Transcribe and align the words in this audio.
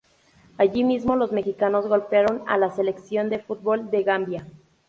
Allí 0.57 0.83
mismo 0.83 1.15
los 1.15 1.31
mexicanos 1.31 1.85
golearon 1.87 2.41
a 2.47 2.57
la 2.57 2.71
Selección 2.71 3.29
de 3.29 3.37
fútbol 3.37 3.91
de 3.91 4.01
Gambia. 4.01 4.47